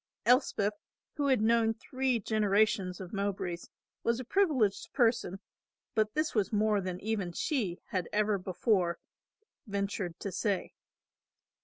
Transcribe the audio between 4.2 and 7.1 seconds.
privileged person, but this was more than